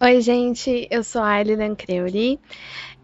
Oi, 0.00 0.20
gente, 0.20 0.86
eu 0.92 1.02
sou 1.02 1.20
a 1.20 1.30
Aileen 1.30 1.74
Creuri 1.74 2.38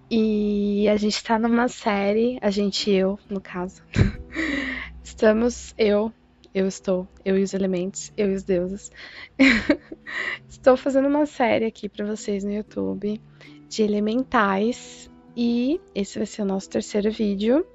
e 0.09 0.89
a 0.89 0.95
gente 0.97 1.25
tá 1.25 1.37
numa 1.37 1.67
série, 1.67 2.39
a 2.41 2.51
gente 2.51 2.89
eu, 2.89 3.19
no 3.29 3.41
caso. 3.41 3.83
Estamos, 5.03 5.75
eu, 5.77 6.13
eu 6.55 6.69
estou, 6.69 7.09
eu 7.25 7.37
e 7.37 7.43
os 7.43 7.53
elementos, 7.53 8.13
eu 8.17 8.31
e 8.31 8.35
os 8.37 8.45
deuses. 8.45 8.93
estou 10.49 10.77
fazendo 10.77 11.09
uma 11.09 11.27
série 11.27 11.65
aqui 11.65 11.89
para 11.89 12.07
vocês 12.07 12.45
no 12.45 12.53
YouTube 12.53 13.21
de 13.69 13.83
elementais 13.83 15.11
e 15.37 15.81
esse 15.97 16.17
vai 16.17 16.27
ser 16.27 16.43
o 16.43 16.47
nosso 16.47 16.71
terceiro 16.71 17.11
vídeo. 17.11 17.67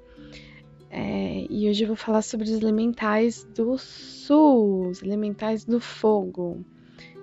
É, 0.88 1.46
e 1.50 1.68
hoje 1.68 1.84
eu 1.84 1.88
vou 1.88 1.96
falar 1.96 2.22
sobre 2.22 2.46
os 2.46 2.58
elementais 2.58 3.44
do 3.54 3.76
sul, 3.76 4.88
os 4.88 5.02
elementais 5.02 5.66
do 5.66 5.78
fogo. 5.78 6.64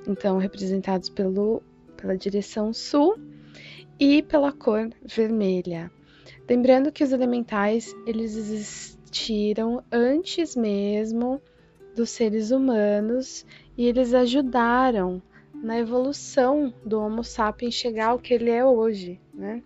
Então, 0.08 0.38
representados 0.38 1.10
pelo 1.10 1.64
pela 1.98 2.16
direção 2.16 2.72
sul 2.72 3.18
e 4.00 4.22
pela 4.22 4.52
cor 4.52 4.90
vermelha. 5.04 5.92
Lembrando 6.50 6.92
que 6.92 7.04
os 7.04 7.12
elementais 7.12 7.94
eles 8.06 8.36
existiram 8.38 9.84
antes 9.92 10.56
mesmo 10.56 11.42
dos 11.96 12.12
seres 12.12 12.52
humanos 12.52 13.46
e 13.78 13.86
eles 13.86 14.14
ajudaram 14.14 15.22
na 15.54 15.80
evolução 15.80 16.74
do 16.86 17.00
Homo 17.00 17.24
sapiens 17.24 17.74
chegar 17.74 18.10
ao 18.10 18.20
que 18.20 18.34
ele 18.34 18.52
é 18.52 18.64
hoje, 18.64 19.20
né? 19.34 19.64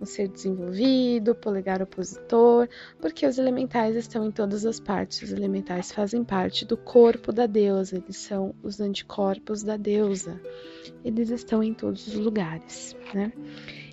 Um 0.00 0.04
ser 0.04 0.28
desenvolvido, 0.28 1.34
polegar 1.34 1.80
opositor, 1.82 2.68
porque 3.00 3.26
os 3.26 3.38
elementais 3.38 3.96
estão 3.96 4.26
em 4.26 4.30
todas 4.30 4.66
as 4.66 4.80
partes. 4.80 5.22
Os 5.22 5.32
elementais 5.32 5.92
fazem 5.92 6.24
parte 6.24 6.64
do 6.64 6.76
corpo 6.76 7.32
da 7.32 7.46
deusa, 7.46 7.96
eles 7.96 8.16
são 8.16 8.54
os 8.62 8.80
anticorpos 8.80 9.62
da 9.62 9.76
deusa. 9.76 10.40
Eles 11.04 11.30
estão 11.30 11.62
em 11.62 11.72
todos 11.72 12.06
os 12.06 12.14
lugares, 12.14 12.96
né? 13.14 13.32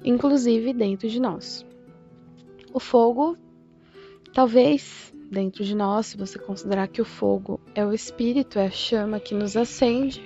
Inclusive 0.04 0.74
dentro 0.74 1.08
de 1.08 1.20
nós. 1.20 1.66
O 2.74 2.80
fogo, 2.80 3.38
talvez 4.34 5.14
dentro 5.32 5.64
de 5.64 5.76
nós, 5.76 6.08
se 6.08 6.18
você 6.18 6.38
considerar 6.38 6.90
que 6.90 7.02
o 7.02 7.06
fogo 7.06 7.60
é 7.74 7.86
o 7.86 7.94
espírito, 7.94 8.60
é 8.60 8.66
a 8.66 8.72
chama 8.72 9.20
que 9.20 9.34
nos 9.34 9.56
acende, 9.56 10.22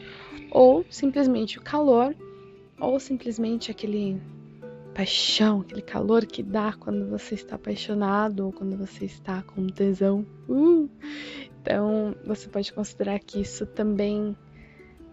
ou 0.52 0.83
simplesmente 0.89 1.59
o 1.59 1.61
calor, 1.61 2.16
ou 2.80 2.99
simplesmente 2.99 3.69
aquele 3.69 4.19
paixão, 4.95 5.59
aquele 5.59 5.81
calor 5.81 6.25
que 6.25 6.41
dá 6.41 6.73
quando 6.73 7.05
você 7.09 7.35
está 7.35 7.55
apaixonado 7.55 8.45
ou 8.45 8.53
quando 8.53 8.77
você 8.77 9.03
está 9.03 9.43
com 9.43 9.67
tesão. 9.67 10.25
Uh! 10.47 10.89
Então, 11.61 12.15
você 12.25 12.47
pode 12.47 12.71
considerar 12.71 13.19
que 13.19 13.41
isso 13.41 13.65
também 13.65 14.35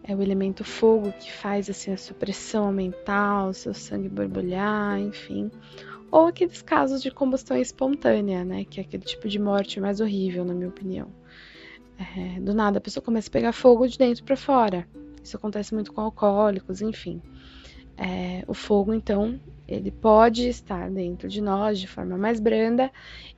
é 0.04 0.14
o 0.14 0.22
elemento 0.22 0.64
fogo 0.64 1.12
que 1.12 1.32
faz 1.32 1.68
assim 1.68 1.92
a 1.92 1.96
sua 1.96 2.14
pressão 2.14 2.66
aumentar, 2.66 3.48
o 3.48 3.52
seu 3.52 3.74
sangue 3.74 4.08
borbulhar, 4.08 5.00
enfim. 5.00 5.50
Ou 6.12 6.26
aqueles 6.26 6.62
casos 6.62 7.02
de 7.02 7.10
combustão 7.10 7.56
espontânea, 7.56 8.44
né, 8.44 8.64
que 8.64 8.78
é 8.78 8.84
aquele 8.84 9.02
tipo 9.02 9.28
de 9.28 9.38
morte 9.38 9.80
mais 9.80 10.00
horrível, 10.00 10.44
na 10.44 10.54
minha 10.54 10.68
opinião. 10.68 11.08
É, 11.98 12.40
do 12.40 12.54
nada 12.54 12.78
a 12.78 12.80
pessoa 12.80 13.02
começa 13.02 13.28
a 13.28 13.32
pegar 13.32 13.52
fogo 13.52 13.88
de 13.88 13.98
dentro 13.98 14.22
para 14.22 14.36
fora. 14.36 14.86
Isso 15.24 15.36
acontece 15.36 15.74
muito 15.74 15.92
com 15.92 16.00
alcoólicos, 16.00 16.82
enfim. 16.82 17.20
É, 17.96 18.44
o 18.46 18.54
fogo, 18.54 18.92
então, 18.92 19.40
ele 19.72 19.90
pode 19.90 20.48
estar 20.48 20.90
dentro 20.90 21.28
de 21.28 21.40
nós 21.40 21.78
de 21.78 21.86
forma 21.86 22.16
mais 22.16 22.38
branda 22.40 22.90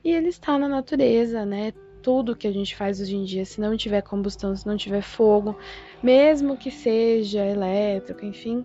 e 0.03 0.11
ele 0.11 0.29
está 0.29 0.57
na 0.57 0.67
natureza, 0.67 1.45
né? 1.45 1.73
Tudo 2.01 2.35
que 2.35 2.47
a 2.47 2.51
gente 2.51 2.75
faz 2.75 3.01
hoje 3.01 3.15
em 3.15 3.23
dia, 3.23 3.45
se 3.45 3.59
não 3.59 3.75
tiver 3.75 4.01
combustão, 4.01 4.55
se 4.55 4.67
não 4.67 4.77
tiver 4.77 5.01
fogo, 5.01 5.57
mesmo 6.03 6.55
que 6.55 6.69
seja 6.69 7.43
elétrico, 7.43 8.23
enfim, 8.23 8.63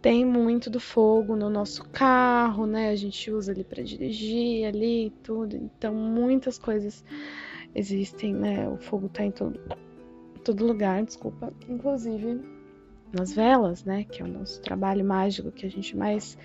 tem 0.00 0.24
muito 0.24 0.70
do 0.70 0.78
fogo 0.78 1.34
no 1.34 1.50
nosso 1.50 1.84
carro, 1.90 2.66
né? 2.66 2.90
A 2.90 2.96
gente 2.96 3.30
usa 3.30 3.52
ali 3.52 3.64
para 3.64 3.82
dirigir 3.82 4.66
ali 4.66 5.12
tudo. 5.22 5.56
Então, 5.56 5.94
muitas 5.94 6.58
coisas 6.58 7.04
existem, 7.74 8.34
né? 8.34 8.68
O 8.68 8.76
fogo 8.78 9.06
está 9.06 9.24
em 9.24 9.30
todo, 9.30 9.60
todo 10.44 10.66
lugar, 10.66 11.04
desculpa. 11.04 11.52
Inclusive 11.68 12.40
nas 13.12 13.32
velas, 13.32 13.84
né? 13.84 14.04
Que 14.04 14.22
é 14.22 14.24
o 14.24 14.28
nosso 14.28 14.60
trabalho 14.62 15.04
mágico 15.04 15.50
que 15.50 15.66
a 15.66 15.70
gente 15.70 15.96
mais 15.96 16.38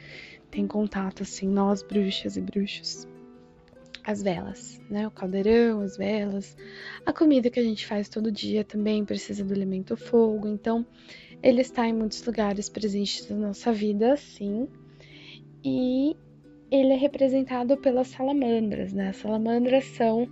tem 0.54 0.68
contato, 0.68 1.24
assim, 1.24 1.48
nós 1.48 1.82
bruxas 1.82 2.38
e 2.38 2.42
bruxos. 2.42 3.08
As 4.06 4.22
velas, 4.22 4.80
né? 4.88 5.08
O 5.08 5.12
caldeirão, 5.12 5.82
as 5.82 5.98
velas. 5.98 6.56
A 7.04 7.12
comida 7.12 7.50
que 7.50 7.60
a 7.60 7.64
gente 7.64 7.88
faz 7.88 8.08
todo 8.08 8.32
dia 8.32 8.64
também 8.64 9.04
precisa 9.04 9.44
do 9.44 9.52
elemento 9.52 9.98
fogo. 9.98 10.48
Então, 10.48 10.86
ele 11.42 11.62
está 11.62 11.88
em 11.88 11.94
muitos 11.94 12.24
lugares 12.24 12.70
presentes 12.70 13.28
na 13.30 13.48
nossa 13.48 13.74
vida, 13.74 14.16
sim. 14.16 14.68
E 15.64 16.16
ele 16.70 16.94
é 16.94 16.98
representado 16.98 17.76
pelas 17.78 18.10
salamandras, 18.10 18.94
né? 18.94 19.10
As 19.10 19.18
salamandras 19.18 19.86
são 19.86 20.30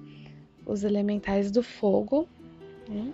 os 0.68 0.84
elementais 0.84 1.50
do 1.50 1.64
fogo, 1.64 2.28
né? 2.88 3.12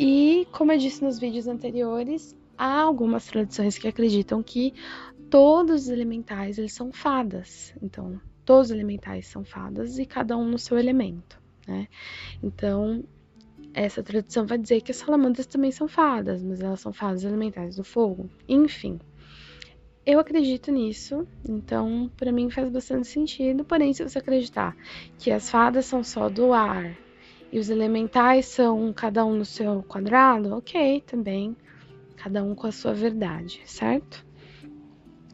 E, 0.00 0.48
como 0.52 0.72
eu 0.72 0.78
disse 0.78 1.04
nos 1.04 1.18
vídeos 1.18 1.46
anteriores, 1.46 2.34
há 2.56 2.80
algumas 2.80 3.26
tradições 3.26 3.76
que 3.76 3.88
acreditam 3.88 4.42
que 4.42 4.72
todos 5.34 5.82
os 5.82 5.88
elementais 5.88 6.58
eles 6.58 6.72
são 6.74 6.92
fadas. 6.92 7.74
Então, 7.82 8.20
todos 8.44 8.68
os 8.68 8.70
elementais 8.70 9.26
são 9.26 9.44
fadas 9.44 9.98
e 9.98 10.06
cada 10.06 10.36
um 10.36 10.44
no 10.44 10.60
seu 10.60 10.78
elemento, 10.78 11.42
né? 11.66 11.88
Então, 12.40 13.02
essa 13.74 14.00
tradição 14.00 14.46
vai 14.46 14.56
dizer 14.56 14.80
que 14.80 14.92
as 14.92 14.96
salamandras 14.98 15.46
também 15.46 15.72
são 15.72 15.88
fadas, 15.88 16.40
mas 16.40 16.60
elas 16.60 16.78
são 16.78 16.92
fadas 16.92 17.24
elementais 17.24 17.74
do 17.74 17.82
fogo. 17.82 18.30
Enfim, 18.48 19.00
eu 20.06 20.20
acredito 20.20 20.70
nisso, 20.70 21.26
então 21.48 22.08
para 22.16 22.30
mim 22.30 22.48
faz 22.48 22.68
bastante 22.68 23.08
sentido. 23.08 23.64
Porém, 23.64 23.92
se 23.92 24.04
você 24.04 24.20
acreditar 24.20 24.76
que 25.18 25.32
as 25.32 25.50
fadas 25.50 25.84
são 25.84 26.04
só 26.04 26.28
do 26.28 26.52
ar 26.52 26.96
e 27.50 27.58
os 27.58 27.70
elementais 27.70 28.46
são 28.46 28.92
cada 28.92 29.26
um 29.26 29.34
no 29.34 29.44
seu 29.44 29.82
quadrado, 29.82 30.54
ok, 30.54 31.00
também, 31.00 31.56
cada 32.14 32.40
um 32.44 32.54
com 32.54 32.68
a 32.68 32.72
sua 32.72 32.94
verdade, 32.94 33.62
certo? 33.66 34.23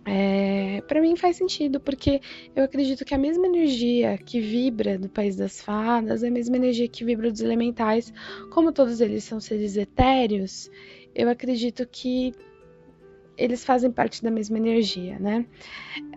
É, 0.06 0.83
para 0.88 1.00
mim 1.00 1.15
faz 1.15 1.37
sentido, 1.37 1.78
porque 1.78 2.21
eu 2.56 2.65
acredito 2.65 3.05
que 3.05 3.15
a 3.15 3.19
mesma 3.19 3.47
energia 3.47 4.16
que 4.16 4.41
vibra 4.41 4.99
do 4.99 5.09
País 5.09 5.37
das 5.37 5.61
Fadas 5.61 6.25
a 6.25 6.31
mesma 6.31 6.56
energia 6.56 6.88
que 6.88 7.05
vibra 7.05 7.31
dos 7.31 7.41
elementais, 7.41 8.12
como 8.50 8.72
todos 8.72 9.00
eles 9.00 9.25
são 9.25 9.39
seres 9.39 9.77
etéreos, 9.77 10.71
eu 11.15 11.28
acredito 11.28 11.87
que 11.87 12.33
eles 13.37 13.65
fazem 13.65 13.91
parte 13.91 14.22
da 14.22 14.31
mesma 14.31 14.59
energia, 14.59 15.19
né? 15.19 15.47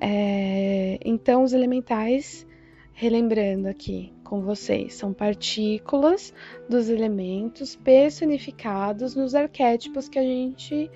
É, 0.02 1.00
então, 1.06 1.44
os 1.44 1.54
elementais, 1.54 2.46
relembrando 2.94 3.70
aqui, 3.70 4.14
com 4.24 4.42
vocês. 4.42 4.96
São 4.96 5.14
partículas 5.14 6.34
dos 6.70 6.90
elementos 6.90 7.76
personificados 7.76 9.16
nos 9.16 9.36
arquétipos 9.36 10.10
que 10.10 10.20
a 10.20 10.24
gente 10.24 10.92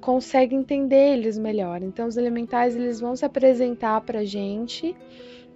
consegue 0.00 0.54
entender 0.54 1.14
eles 1.14 1.38
melhor. 1.38 1.82
Então, 1.82 2.06
os 2.06 2.16
elementais 2.16 2.74
eles 2.74 3.00
vão 3.00 3.14
se 3.14 3.24
apresentar 3.24 4.00
para 4.00 4.20
a 4.20 4.24
gente 4.24 4.96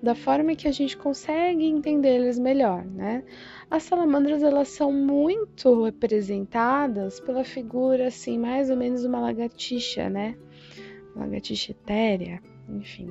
da 0.03 0.15
forma 0.15 0.55
que 0.55 0.69
a 0.69 0.73
gente 0.73 0.97
consegue 0.97 1.65
entender 1.65 2.17
eles 2.17 2.39
melhor, 2.39 2.85
né? 2.85 3.25
As 3.71 3.85
salamandras 3.85 4.43
elas 4.43 4.69
são 4.69 4.93
muito 4.93 5.83
representadas 5.83 7.19
pela 7.21 7.43
figura 7.43 8.09
assim, 8.09 8.39
mais 8.39 8.69
ou 8.69 8.77
menos 8.77 9.05
uma 9.05 9.19
lagartixa, 9.19 10.11
né? 10.11 10.37
Lagartixa 11.17 11.73
etérea, 11.73 12.43
enfim. 12.69 13.09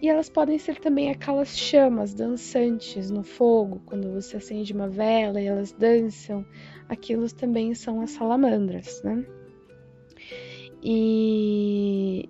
E 0.00 0.08
elas 0.08 0.28
podem 0.28 0.56
ser 0.56 0.78
também 0.78 1.10
aquelas 1.10 1.58
chamas 1.58 2.14
dançantes 2.14 3.10
no 3.10 3.24
fogo, 3.24 3.82
quando 3.84 4.12
você 4.12 4.36
acende 4.36 4.72
uma 4.72 4.88
vela 4.88 5.40
e 5.40 5.46
elas 5.46 5.72
dançam. 5.72 6.46
Aquilo 6.88 7.28
também 7.32 7.74
são 7.74 8.00
as 8.00 8.12
salamandras, 8.12 9.02
né? 9.02 9.24
E 10.84 12.28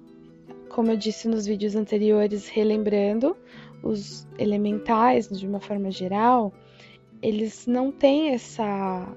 como 0.69 0.91
eu 0.91 0.97
disse 0.97 1.27
nos 1.29 1.47
vídeos 1.47 1.75
anteriores, 1.75 2.49
relembrando, 2.49 3.37
os 3.83 4.27
elementais, 4.39 5.29
de 5.29 5.47
uma 5.47 5.61
forma 5.61 5.91
geral, 5.91 6.53
eles 7.21 7.67
não 7.67 7.93
têm 7.93 8.31
essa 8.31 9.17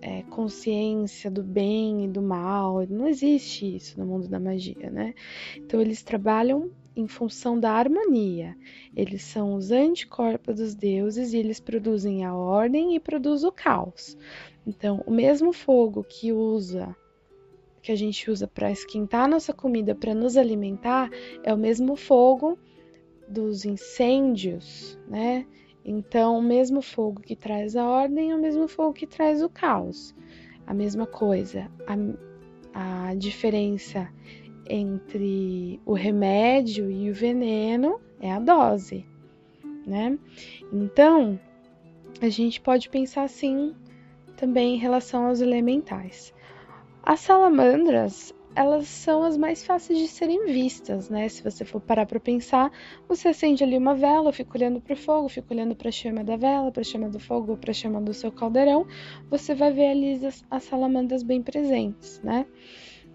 é, 0.00 0.22
consciência 0.24 1.30
do 1.30 1.42
bem 1.42 2.04
e 2.04 2.08
do 2.08 2.22
mal. 2.22 2.86
Não 2.88 3.08
existe 3.08 3.76
isso 3.76 3.98
no 3.98 4.06
mundo 4.06 4.28
da 4.28 4.38
magia, 4.38 4.90
né? 4.90 5.14
Então 5.56 5.80
eles 5.80 6.02
trabalham 6.02 6.70
em 6.96 7.08
função 7.08 7.58
da 7.58 7.72
harmonia. 7.72 8.56
Eles 8.96 9.22
são 9.22 9.54
os 9.54 9.70
anticorpos 9.70 10.56
dos 10.56 10.74
deuses 10.74 11.32
e 11.32 11.38
eles 11.38 11.58
produzem 11.60 12.24
a 12.24 12.34
ordem 12.34 12.94
e 12.94 13.00
produzem 13.00 13.48
o 13.48 13.52
caos. 13.52 14.16
Então, 14.66 15.02
o 15.06 15.10
mesmo 15.10 15.52
fogo 15.52 16.04
que 16.04 16.32
usa 16.32 16.96
que 17.84 17.92
a 17.92 17.96
gente 17.96 18.30
usa 18.30 18.48
para 18.48 18.70
esquentar 18.70 19.28
nossa 19.28 19.52
comida 19.52 19.94
para 19.94 20.14
nos 20.14 20.38
alimentar 20.38 21.10
é 21.42 21.52
o 21.52 21.58
mesmo 21.58 21.96
fogo 21.96 22.58
dos 23.28 23.66
incêndios, 23.66 24.98
né? 25.06 25.46
Então, 25.84 26.38
o 26.38 26.42
mesmo 26.42 26.80
fogo 26.80 27.20
que 27.20 27.36
traz 27.36 27.76
a 27.76 27.86
ordem 27.86 28.30
é 28.30 28.34
o 28.34 28.40
mesmo 28.40 28.66
fogo 28.66 28.94
que 28.94 29.06
traz 29.06 29.42
o 29.42 29.50
caos. 29.50 30.14
A 30.66 30.72
mesma 30.72 31.06
coisa. 31.06 31.70
A 31.86 31.94
a 32.74 33.14
diferença 33.14 34.12
entre 34.68 35.80
o 35.86 35.92
remédio 35.92 36.90
e 36.90 37.08
o 37.08 37.14
veneno 37.14 38.00
é 38.18 38.32
a 38.32 38.40
dose, 38.40 39.06
né? 39.86 40.18
Então, 40.72 41.38
a 42.20 42.28
gente 42.28 42.60
pode 42.60 42.88
pensar 42.88 43.22
assim 43.22 43.72
também 44.36 44.74
em 44.74 44.78
relação 44.78 45.26
aos 45.26 45.40
elementais. 45.40 46.34
As 47.06 47.20
salamandras, 47.20 48.32
elas 48.56 48.88
são 48.88 49.24
as 49.24 49.36
mais 49.36 49.62
fáceis 49.62 49.98
de 49.98 50.08
serem 50.08 50.46
vistas, 50.46 51.10
né? 51.10 51.28
Se 51.28 51.42
você 51.42 51.62
for 51.62 51.78
parar 51.78 52.06
para 52.06 52.18
pensar, 52.18 52.72
você 53.06 53.28
acende 53.28 53.62
ali 53.62 53.76
uma 53.76 53.94
vela, 53.94 54.32
fica 54.32 54.56
olhando 54.56 54.80
para 54.80 54.94
o 54.94 54.96
fogo, 54.96 55.28
fica 55.28 55.52
olhando 55.52 55.76
para 55.76 55.90
a 55.90 55.92
chama 55.92 56.24
da 56.24 56.34
vela, 56.38 56.72
para 56.72 56.80
a 56.80 56.84
chama 56.84 57.10
do 57.10 57.20
fogo, 57.20 57.58
para 57.58 57.72
a 57.72 57.74
chama 57.74 58.00
do 58.00 58.14
seu 58.14 58.32
caldeirão, 58.32 58.86
você 59.28 59.54
vai 59.54 59.70
ver 59.70 59.88
ali 59.88 60.24
as, 60.24 60.42
as 60.50 60.64
salamandras 60.64 61.22
bem 61.22 61.42
presentes, 61.42 62.22
né? 62.22 62.46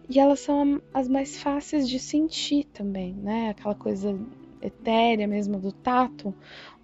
E 0.07 0.19
elas 0.19 0.41
são 0.41 0.80
as 0.94 1.07
mais 1.07 1.41
fáceis 1.41 1.89
de 1.89 1.97
sentir 1.97 2.65
também, 2.65 3.15
né? 3.15 3.50
Aquela 3.50 3.74
coisa 3.74 4.15
etérea 4.62 5.27
mesmo 5.27 5.59
do 5.59 5.71
tato, 5.71 6.31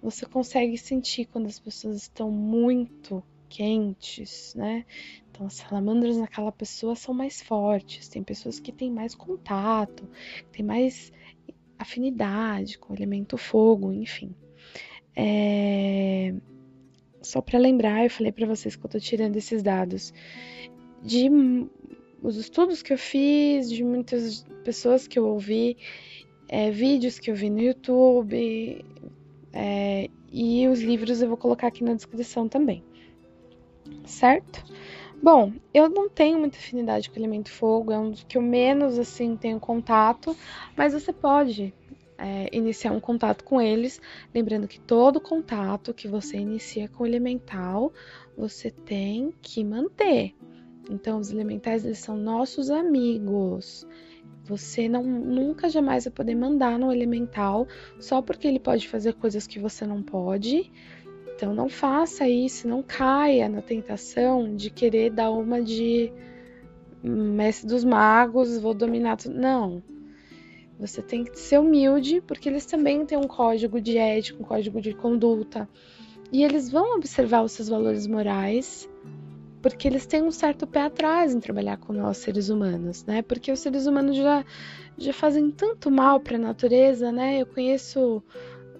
você 0.02 0.26
consegue 0.26 0.76
sentir 0.76 1.26
quando 1.26 1.46
as 1.46 1.60
pessoas 1.60 1.98
estão 1.98 2.32
muito 2.32 3.22
quentes, 3.48 4.54
né? 4.54 4.84
Então, 5.36 5.46
as 5.46 5.54
salamandras 5.54 6.16
naquela 6.16 6.50
pessoa 6.50 6.94
são 6.94 7.12
mais 7.12 7.42
fortes. 7.42 8.08
Tem 8.08 8.22
pessoas 8.22 8.58
que 8.58 8.72
têm 8.72 8.90
mais 8.90 9.14
contato, 9.14 10.08
têm 10.50 10.64
mais 10.64 11.12
afinidade 11.78 12.78
com 12.78 12.94
o 12.94 12.96
elemento 12.96 13.36
fogo, 13.36 13.92
enfim. 13.92 14.34
É... 15.14 16.34
Só 17.20 17.42
para 17.42 17.58
lembrar, 17.58 18.04
eu 18.04 18.10
falei 18.10 18.32
para 18.32 18.46
vocês 18.46 18.76
que 18.76 18.86
eu 18.86 18.88
tô 18.88 18.98
tirando 18.98 19.36
esses 19.36 19.62
dados 19.62 20.14
de 21.02 21.28
os 22.22 22.36
estudos 22.36 22.80
que 22.80 22.94
eu 22.94 22.98
fiz, 22.98 23.68
de 23.68 23.84
muitas 23.84 24.42
pessoas 24.64 25.06
que 25.06 25.18
eu 25.18 25.26
ouvi, 25.26 25.76
é, 26.48 26.70
vídeos 26.70 27.18
que 27.18 27.30
eu 27.30 27.34
vi 27.34 27.50
no 27.50 27.60
YouTube 27.60 28.84
é, 29.52 30.08
e 30.32 30.66
os 30.66 30.80
livros 30.80 31.20
eu 31.20 31.28
vou 31.28 31.36
colocar 31.36 31.66
aqui 31.66 31.84
na 31.84 31.92
descrição 31.92 32.48
também, 32.48 32.82
certo? 34.06 34.64
Bom, 35.22 35.52
eu 35.72 35.88
não 35.88 36.08
tenho 36.08 36.38
muita 36.38 36.58
afinidade 36.58 37.10
com 37.10 37.16
o 37.16 37.18
elemento 37.18 37.50
fogo, 37.50 37.92
é 37.92 37.98
um 37.98 38.10
dos 38.10 38.22
que 38.24 38.38
eu 38.38 38.42
menos 38.42 38.98
assim 38.98 39.36
tenho 39.36 39.58
contato, 39.58 40.36
mas 40.76 40.92
você 40.92 41.12
pode 41.12 41.74
é, 42.18 42.48
iniciar 42.52 42.92
um 42.92 43.00
contato 43.00 43.44
com 43.44 43.60
eles, 43.60 44.00
lembrando 44.34 44.68
que 44.68 44.80
todo 44.80 45.20
contato 45.20 45.94
que 45.94 46.08
você 46.08 46.36
inicia 46.36 46.88
com 46.88 47.04
o 47.04 47.06
elemental, 47.06 47.92
você 48.36 48.70
tem 48.70 49.32
que 49.42 49.64
manter. 49.64 50.34
Então, 50.88 51.18
os 51.18 51.30
elementais 51.30 51.84
eles 51.84 51.98
são 51.98 52.16
nossos 52.16 52.70
amigos. 52.70 53.86
Você 54.44 54.88
não 54.88 55.02
nunca 55.02 55.68
jamais 55.68 56.04
vai 56.04 56.12
poder 56.12 56.36
mandar 56.36 56.78
no 56.78 56.92
elemental 56.92 57.66
só 57.98 58.22
porque 58.22 58.46
ele 58.46 58.60
pode 58.60 58.88
fazer 58.88 59.14
coisas 59.14 59.46
que 59.46 59.58
você 59.58 59.84
não 59.84 60.02
pode. 60.02 60.70
Então 61.36 61.54
não 61.54 61.68
faça 61.68 62.26
isso, 62.26 62.66
não 62.66 62.82
caia 62.82 63.46
na 63.46 63.60
tentação 63.60 64.56
de 64.56 64.70
querer 64.70 65.10
dar 65.10 65.30
uma 65.30 65.60
de 65.60 66.10
mestre 67.04 67.68
dos 67.68 67.84
magos, 67.84 68.58
vou 68.58 68.72
dominar 68.72 69.18
tudo. 69.18 69.38
Não. 69.38 69.82
Você 70.80 71.02
tem 71.02 71.24
que 71.24 71.38
ser 71.38 71.58
humilde, 71.58 72.22
porque 72.22 72.48
eles 72.48 72.64
também 72.64 73.04
têm 73.04 73.18
um 73.18 73.28
código 73.28 73.80
de 73.80 73.98
ética, 73.98 74.42
um 74.42 74.46
código 74.46 74.80
de 74.80 74.94
conduta. 74.94 75.68
E 76.32 76.42
eles 76.42 76.70
vão 76.70 76.96
observar 76.96 77.42
os 77.42 77.52
seus 77.52 77.68
valores 77.68 78.06
morais 78.06 78.88
porque 79.66 79.88
eles 79.88 80.06
têm 80.06 80.22
um 80.22 80.30
certo 80.30 80.64
pé 80.64 80.82
atrás 80.82 81.34
em 81.34 81.40
trabalhar 81.40 81.76
com 81.76 81.92
nós 81.92 82.18
seres 82.18 82.50
humanos, 82.50 83.04
né? 83.04 83.20
Porque 83.20 83.50
os 83.50 83.58
seres 83.58 83.86
humanos 83.86 84.16
já, 84.16 84.44
já 84.96 85.12
fazem 85.12 85.50
tanto 85.50 85.90
mal 85.90 86.20
para 86.20 86.36
a 86.36 86.40
natureza, 86.40 87.10
né? 87.10 87.42
Eu 87.42 87.46
conheço 87.46 88.22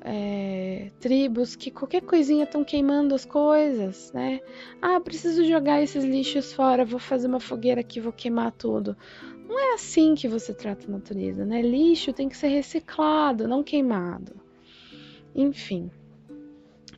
é, 0.09 0.93
tribos 1.01 1.57
que 1.57 1.69
qualquer 1.69 2.01
coisinha 2.01 2.45
estão 2.45 2.63
queimando 2.63 3.13
as 3.13 3.25
coisas, 3.25 4.13
né? 4.13 4.41
Ah, 4.81 5.01
preciso 5.01 5.45
jogar 5.45 5.83
esses 5.83 6.05
lixos 6.05 6.53
fora, 6.53 6.85
vou 6.85 7.01
fazer 7.01 7.27
uma 7.27 7.41
fogueira 7.41 7.81
aqui, 7.81 8.01
vou 8.01 8.13
queimar 8.13 8.53
tudo. 8.53 8.97
Não 9.49 9.59
é 9.59 9.75
assim 9.75 10.15
que 10.15 10.29
você 10.29 10.55
trata 10.55 10.87
a 10.87 10.91
natureza, 10.91 11.45
né? 11.45 11.61
Lixo 11.61 12.13
tem 12.13 12.29
que 12.29 12.37
ser 12.37 12.49
reciclado, 12.49 13.49
não 13.49 13.65
queimado. 13.65 14.37
Enfim, 15.35 15.91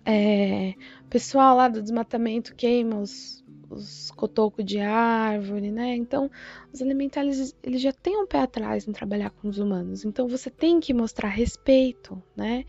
é, 0.04 0.74
o 1.02 1.08
pessoal 1.08 1.56
lá 1.56 1.66
do 1.66 1.80
desmatamento 1.80 2.54
queima 2.54 3.00
os, 3.00 3.42
os 3.70 4.10
cotocos 4.12 4.64
de 4.64 4.80
árvore, 4.80 5.70
né? 5.70 5.94
Então, 5.96 6.30
os 6.72 6.80
elementais 6.80 7.54
eles 7.62 7.80
já 7.80 7.92
têm 7.92 8.16
um 8.16 8.26
pé 8.26 8.40
atrás 8.40 8.86
em 8.86 8.92
trabalhar 8.92 9.30
com 9.30 9.48
os 9.48 9.58
humanos. 9.58 10.04
Então, 10.04 10.28
você 10.28 10.50
tem 10.50 10.80
que 10.80 10.94
mostrar 10.94 11.28
respeito, 11.28 12.22
né? 12.36 12.64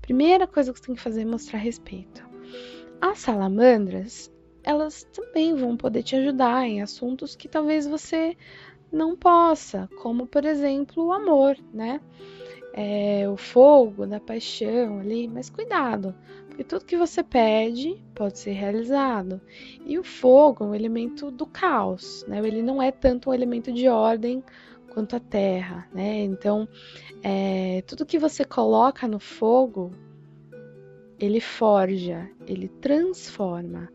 Primeira 0.00 0.46
coisa 0.46 0.72
que 0.72 0.78
você 0.78 0.86
tem 0.86 0.94
que 0.94 1.00
fazer 1.00 1.22
é 1.22 1.24
mostrar 1.24 1.58
respeito. 1.58 2.24
As 3.00 3.18
salamandras, 3.18 4.32
elas 4.62 5.04
também 5.12 5.54
vão 5.54 5.76
poder 5.76 6.02
te 6.02 6.16
ajudar 6.16 6.66
em 6.66 6.80
assuntos 6.80 7.36
que 7.36 7.48
talvez 7.48 7.86
você 7.86 8.36
não 8.90 9.16
possa, 9.16 9.88
como 10.00 10.26
por 10.26 10.44
exemplo 10.44 11.06
o 11.06 11.12
amor, 11.12 11.58
né? 11.72 12.00
É, 12.72 13.28
o 13.28 13.36
fogo 13.36 14.06
da 14.06 14.18
paixão 14.18 14.98
ali, 14.98 15.28
mas 15.28 15.48
cuidado, 15.48 16.14
e 16.58 16.62
tudo 16.62 16.84
que 16.84 16.96
você 16.96 17.22
pede 17.22 18.00
pode 18.14 18.38
ser 18.38 18.52
realizado. 18.52 19.40
E 19.84 19.98
o 19.98 20.04
fogo 20.04 20.64
é 20.64 20.66
um 20.68 20.74
elemento 20.74 21.30
do 21.30 21.46
caos, 21.46 22.24
né? 22.28 22.38
Ele 22.38 22.62
não 22.62 22.82
é 22.82 22.92
tanto 22.92 23.30
um 23.30 23.34
elemento 23.34 23.72
de 23.72 23.88
ordem 23.88 24.42
quanto 24.92 25.16
a 25.16 25.20
terra, 25.20 25.88
né? 25.92 26.22
Então, 26.22 26.68
é, 27.22 27.82
tudo 27.86 28.06
que 28.06 28.18
você 28.18 28.44
coloca 28.44 29.08
no 29.08 29.18
fogo, 29.18 29.92
ele 31.18 31.40
forja, 31.40 32.30
ele 32.46 32.68
transforma. 32.68 33.88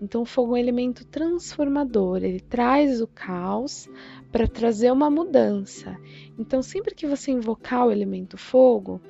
Então, 0.00 0.22
o 0.22 0.26
fogo 0.26 0.52
é 0.52 0.54
um 0.54 0.62
elemento 0.62 1.04
transformador, 1.06 2.18
ele 2.18 2.40
traz 2.40 3.00
o 3.00 3.08
caos 3.08 3.88
para 4.30 4.46
trazer 4.46 4.92
uma 4.92 5.10
mudança. 5.10 5.96
Então, 6.38 6.62
sempre 6.62 6.94
que 6.94 7.06
você 7.06 7.32
invocar 7.32 7.86
o 7.86 7.90
elemento 7.90 8.36
fogo, 8.36 9.00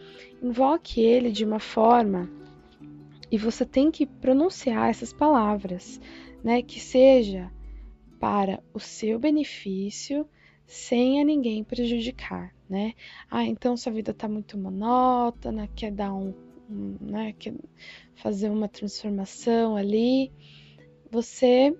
invoque 0.42 1.00
ele 1.00 1.30
de 1.30 1.44
uma 1.44 1.58
forma 1.58 2.30
e 3.34 3.36
você 3.36 3.66
tem 3.66 3.90
que 3.90 4.06
pronunciar 4.06 4.90
essas 4.90 5.12
palavras, 5.12 6.00
né? 6.44 6.62
Que 6.62 6.78
seja 6.78 7.50
para 8.20 8.62
o 8.72 8.78
seu 8.78 9.18
benefício, 9.18 10.24
sem 10.64 11.20
a 11.20 11.24
ninguém 11.24 11.64
prejudicar, 11.64 12.54
né? 12.70 12.92
Ah, 13.28 13.42
então 13.42 13.76
sua 13.76 13.90
vida 13.90 14.12
está 14.12 14.28
muito 14.28 14.56
monótona, 14.56 15.66
quer 15.66 15.90
dar 15.90 16.14
um, 16.14 16.32
um, 16.70 16.96
né? 17.00 17.34
Quer 17.36 17.56
fazer 18.14 18.50
uma 18.50 18.68
transformação 18.68 19.74
ali. 19.76 20.30
Você 21.10 21.76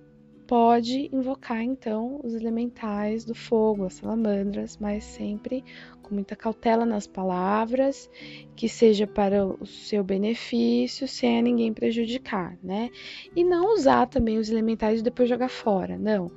pode 0.48 1.08
invocar 1.14 1.62
então 1.62 2.20
os 2.24 2.34
elementais 2.34 3.24
do 3.24 3.32
fogo, 3.32 3.84
as 3.84 3.94
salamandras, 3.94 4.76
mas 4.76 5.04
sempre 5.04 5.64
com 6.04 6.14
muita 6.14 6.36
cautela 6.36 6.84
nas 6.84 7.06
palavras, 7.06 8.08
que 8.54 8.68
seja 8.68 9.06
para 9.06 9.44
o 9.44 9.66
seu 9.66 10.04
benefício, 10.04 11.08
sem 11.08 11.38
a 11.38 11.42
ninguém 11.42 11.72
prejudicar, 11.72 12.56
né? 12.62 12.90
E 13.34 13.42
não 13.42 13.74
usar 13.74 14.06
também 14.06 14.38
os 14.38 14.50
elementais 14.50 15.00
e 15.00 15.02
depois 15.02 15.28
jogar 15.28 15.48
fora, 15.48 15.98
não. 15.98 16.30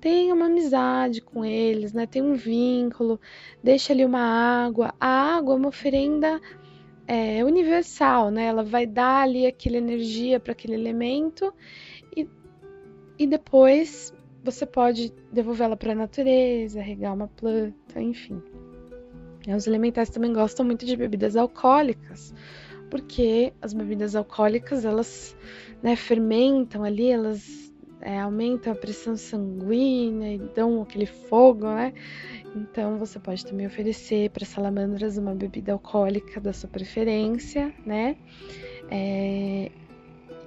Tenha 0.00 0.34
uma 0.34 0.46
amizade 0.46 1.20
com 1.20 1.44
eles, 1.44 1.92
né? 1.92 2.06
Tem 2.06 2.22
um 2.22 2.34
vínculo, 2.34 3.20
deixa 3.62 3.92
ali 3.92 4.04
uma 4.04 4.20
água. 4.64 4.94
A 5.00 5.36
água 5.36 5.54
é 5.54 5.56
uma 5.56 5.68
oferenda 5.68 6.40
é, 7.06 7.44
universal, 7.44 8.30
né? 8.30 8.44
Ela 8.44 8.62
vai 8.62 8.86
dar 8.86 9.22
ali 9.22 9.46
aquela 9.46 9.76
energia 9.76 10.38
para 10.38 10.52
aquele 10.52 10.74
elemento 10.74 11.52
e, 12.16 12.28
e 13.18 13.26
depois 13.26 14.12
você 14.44 14.66
pode 14.66 15.10
devolvê-la 15.32 15.74
para 15.74 15.92
a 15.92 15.94
natureza, 15.94 16.82
regar 16.82 17.14
uma 17.14 17.28
planta, 17.28 18.00
enfim. 18.00 18.42
Os 19.48 19.66
elementais 19.66 20.08
também 20.08 20.32
gostam 20.32 20.64
muito 20.64 20.86
de 20.86 20.96
bebidas 20.96 21.36
alcoólicas, 21.36 22.34
porque 22.90 23.52
as 23.60 23.72
bebidas 23.72 24.14
alcoólicas 24.14 24.84
elas 24.84 25.36
né, 25.82 25.96
fermentam 25.96 26.84
ali, 26.84 27.10
elas 27.10 27.72
é, 28.00 28.20
aumentam 28.20 28.72
a 28.72 28.76
pressão 28.76 29.16
sanguínea 29.16 30.34
e 30.34 30.38
dão 30.54 30.82
aquele 30.82 31.06
fogo, 31.06 31.66
né? 31.66 31.92
Então 32.54 32.98
você 32.98 33.18
pode 33.18 33.44
também 33.44 33.66
oferecer 33.66 34.30
para 34.30 34.44
salamandras 34.44 35.18
uma 35.18 35.34
bebida 35.34 35.72
alcoólica 35.72 36.40
da 36.40 36.52
sua 36.52 36.68
preferência, 36.68 37.74
né? 37.84 38.16
É, 38.90 39.70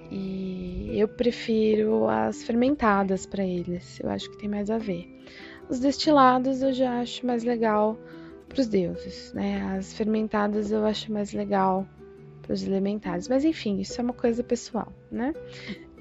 e 0.09 0.91
eu 0.93 1.07
prefiro 1.07 2.07
as 2.07 2.43
fermentadas 2.43 3.25
para 3.25 3.45
eles, 3.45 3.99
eu 3.99 4.09
acho 4.09 4.29
que 4.31 4.37
tem 4.37 4.49
mais 4.49 4.69
a 4.69 4.77
ver. 4.77 5.05
Os 5.69 5.79
destilados 5.79 6.61
eu 6.61 6.71
já 6.71 7.01
acho 7.01 7.25
mais 7.25 7.43
legal 7.43 7.97
para 8.47 8.61
os 8.61 8.67
deuses, 8.67 9.33
né? 9.33 9.77
As 9.77 9.93
fermentadas 9.93 10.71
eu 10.71 10.85
acho 10.85 11.11
mais 11.11 11.33
legal 11.33 11.87
para 12.41 12.53
os 12.53 12.63
elementares, 12.63 13.27
mas 13.27 13.43
enfim, 13.43 13.79
isso 13.79 13.99
é 13.99 14.03
uma 14.03 14.13
coisa 14.13 14.43
pessoal, 14.43 14.91
né? 15.11 15.33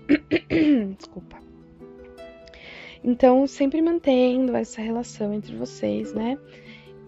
Desculpa. 0.96 1.38
Então, 3.02 3.46
sempre 3.46 3.80
mantendo 3.82 4.56
essa 4.56 4.80
relação 4.80 5.32
entre 5.32 5.54
vocês, 5.54 6.12
né? 6.12 6.38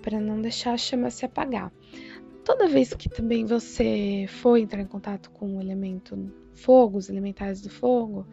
Para 0.03 0.21
não 0.21 0.41
deixar 0.41 0.73
a 0.73 0.77
chama 0.77 1.11
se 1.11 1.25
apagar. 1.25 1.73
Toda 2.49 2.67
vez 2.67 2.95
que 2.95 3.11
também 3.11 3.45
você 3.45 4.25
for 4.27 4.57
entrar 4.57 4.81
em 4.81 4.87
contato 4.87 5.31
com 5.33 5.59
o 5.59 5.61
elemento 5.61 6.33
fogo, 6.55 6.97
os 6.97 7.11
elementais 7.11 7.61
do 7.61 7.69
fogo, 7.69 8.27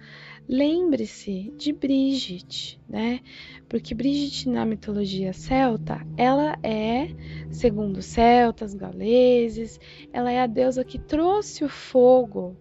lembre-se 0.48 1.54
de 1.58 1.74
Brigitte, 1.74 2.80
né? 2.88 3.20
Porque 3.68 3.94
Brigitte 3.94 4.48
na 4.48 4.66
mitologia 4.66 5.34
celta, 5.34 6.00
ela 6.16 6.58
é, 6.64 7.10
segundo 7.52 7.98
os 7.98 8.06
celtas, 8.06 8.74
gauleses, 8.74 9.82
ela 10.14 10.32
é 10.32 10.40
a 10.40 10.48
deusa 10.48 10.86
que 10.86 10.98
trouxe 10.98 11.66
o 11.66 11.70
fogo 11.70 12.56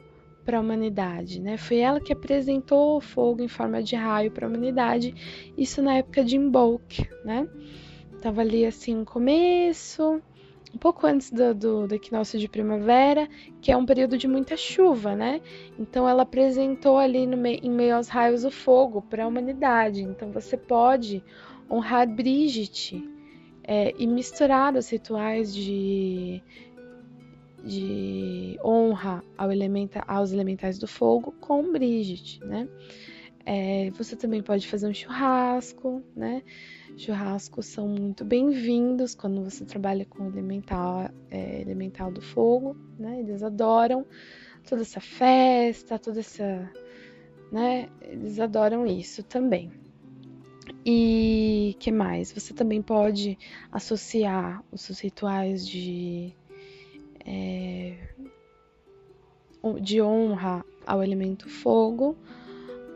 para 0.45 0.59
a 0.59 0.61
humanidade, 0.61 1.41
né? 1.41 1.57
Foi 1.57 1.77
ela 1.77 2.01
que 2.01 2.13
apresentou 2.13 2.97
o 2.97 3.01
fogo 3.01 3.45
em 3.45 3.49
forma 3.49 3.81
de 3.81 3.95
raio 3.95 4.33
para 4.33 4.45
a 4.45 4.51
humanidade, 4.51 5.15
isso 5.57 5.81
na 5.81 5.99
época 5.99 6.25
de 6.25 6.37
Imbolc, 6.37 7.09
né? 7.25 7.49
Tava 8.21 8.41
ali 8.41 8.67
assim 8.67 8.97
um 8.97 9.05
começo, 9.05 10.21
um 10.75 10.79
pouco 10.79 11.07
antes 11.07 11.31
do, 11.31 11.55
do, 11.55 11.87
do, 11.87 11.95
equinócio 11.95 12.39
de 12.39 12.49
primavera, 12.49 13.29
que 13.61 13.71
é 13.71 13.77
um 13.77 13.87
período 13.87 14.19
de 14.19 14.27
muita 14.27 14.57
chuva, 14.57 15.15
né? 15.15 15.41
Então 15.79 16.09
ela 16.09 16.25
apresentou 16.25 16.99
ali 16.99 17.27
no 17.27 17.47
em 17.47 17.71
meio 17.71 17.95
aos 17.95 18.09
raios 18.09 18.45
o 18.45 18.51
fogo 18.51 19.01
para 19.01 19.25
a 19.25 19.29
humanidade. 19.29 20.03
Então 20.03 20.33
você 20.33 20.57
pode 20.57 21.23
honrar 21.71 22.09
Brigitte 22.09 23.09
é, 23.63 23.95
e 23.97 24.07
misturar 24.07 24.75
os 24.75 24.91
rituais 24.91 25.55
de, 25.55 26.43
de 27.63 28.59
honra 28.65 29.23
ao 29.39 29.53
elementa, 29.53 30.03
aos 30.09 30.33
elementais 30.33 30.79
do 30.79 30.89
fogo 30.89 31.33
com 31.41 31.71
Brigitte, 31.71 32.41
né? 32.45 32.69
É, 33.47 33.91
você 33.91 34.17
também 34.17 34.43
pode 34.43 34.67
fazer 34.67 34.89
um 34.89 34.95
churrasco, 34.95 36.03
né? 36.17 36.43
Churrascos 36.97 37.67
são 37.67 37.87
muito 37.87 38.25
bem-vindos 38.25 39.15
quando 39.15 39.45
você 39.45 39.67
trabalha 39.67 40.07
com 40.07 40.27
elemental, 40.27 41.11
é, 41.31 41.61
elemental 41.61 42.11
do 42.11 42.23
fogo, 42.23 42.75
né? 42.99 43.21
Eles 43.21 43.43
adoram 43.43 44.07
toda 44.67 44.81
essa 44.81 45.01
festa, 45.01 45.99
toda 45.99 46.21
essa, 46.21 46.71
né? 47.53 47.91
Eles 48.01 48.41
adoram 48.41 48.87
isso 48.87 49.23
também. 49.23 49.71
E 50.87 51.77
que 51.79 51.93
mais? 51.93 52.33
Você 52.33 52.55
também 52.55 52.81
pode 52.81 53.39
associar 53.71 54.65
os 54.73 54.81
seus 54.81 55.01
rituais 55.01 55.67
de 55.67 56.35
é, 57.27 57.97
de 59.83 60.01
honra 60.01 60.65
ao 60.87 61.03
elemento 61.03 61.49
fogo 61.49 62.17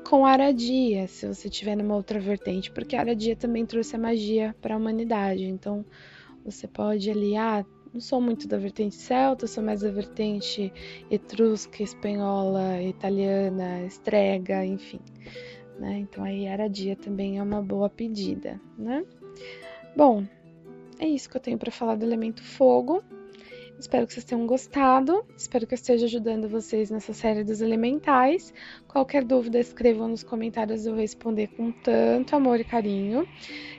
com 0.08 0.24
Aradia, 0.24 1.06
se 1.06 1.26
você 1.26 1.50
tiver 1.50 1.76
numa 1.76 1.94
outra 1.94 2.18
vertente, 2.18 2.70
porque 2.70 2.96
Aradia 2.96 3.36
também 3.36 3.66
trouxe 3.66 3.94
a 3.94 3.98
magia 3.98 4.56
para 4.62 4.74
a 4.74 4.78
humanidade. 4.78 5.44
Então, 5.44 5.84
você 6.42 6.66
pode 6.66 7.10
aliar. 7.10 7.62
Ah, 7.62 7.78
não 7.92 8.00
sou 8.00 8.20
muito 8.20 8.48
da 8.48 8.56
vertente 8.56 8.94
celta, 8.94 9.46
sou 9.46 9.62
mais 9.62 9.82
da 9.82 9.90
vertente 9.90 10.72
etrusca, 11.10 11.82
espanhola, 11.82 12.82
italiana, 12.82 13.84
estrega, 13.84 14.64
enfim. 14.64 15.00
Né? 15.78 15.98
Então, 15.98 16.24
aí 16.24 16.48
Aradia 16.48 16.96
também 16.96 17.38
é 17.38 17.42
uma 17.42 17.62
boa 17.62 17.90
pedida, 17.90 18.58
né? 18.78 19.04
Bom, 19.94 20.24
é 20.98 21.06
isso 21.06 21.28
que 21.28 21.36
eu 21.36 21.40
tenho 21.40 21.58
para 21.58 21.70
falar 21.70 21.96
do 21.96 22.04
elemento 22.04 22.42
fogo. 22.42 23.02
Espero 23.78 24.06
que 24.06 24.12
vocês 24.12 24.24
tenham 24.24 24.44
gostado. 24.44 25.24
Espero 25.36 25.64
que 25.64 25.72
eu 25.72 25.76
esteja 25.76 26.06
ajudando 26.06 26.48
vocês 26.48 26.90
nessa 26.90 27.12
série 27.12 27.44
dos 27.44 27.60
elementais. 27.60 28.52
Qualquer 28.88 29.22
dúvida, 29.22 29.60
escrevam 29.60 30.08
nos 30.08 30.24
comentários, 30.24 30.84
eu 30.84 30.92
vou 30.92 31.00
responder 31.00 31.46
com 31.48 31.70
tanto 31.70 32.34
amor 32.34 32.58
e 32.58 32.64
carinho. 32.64 33.26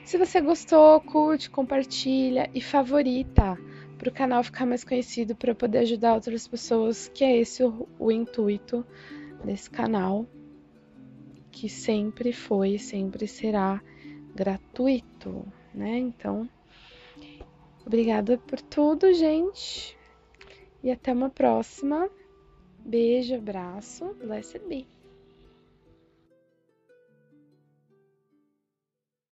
Se 0.04 0.16
você 0.16 0.40
gostou, 0.40 0.98
curte, 1.02 1.50
compartilha 1.50 2.48
e 2.54 2.62
favorita 2.62 3.58
para 3.98 4.08
o 4.08 4.12
canal 4.12 4.42
ficar 4.42 4.64
mais 4.64 4.82
conhecido, 4.82 5.36
para 5.36 5.54
poder 5.54 5.78
ajudar 5.78 6.14
outras 6.14 6.48
pessoas, 6.48 7.08
que 7.12 7.22
é 7.22 7.36
esse 7.36 7.62
o, 7.62 7.86
o 7.98 8.10
intuito 8.10 8.86
desse 9.44 9.68
canal, 9.68 10.24
que 11.50 11.68
sempre 11.68 12.32
foi 12.32 12.70
e 12.70 12.78
sempre 12.78 13.26
será 13.26 13.82
gratuito, 14.34 15.44
né? 15.74 15.98
Então, 15.98 16.48
Obrigada 17.90 18.38
por 18.38 18.60
tudo, 18.60 19.12
gente. 19.12 19.98
E 20.80 20.92
até 20.92 21.12
uma 21.12 21.28
próxima. 21.28 22.08
Beijo, 22.78 23.34
abraço. 23.34 24.14
Blessed 24.14 24.60
be. 24.68 24.86